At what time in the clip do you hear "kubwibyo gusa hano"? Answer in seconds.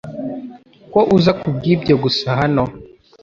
1.39-2.63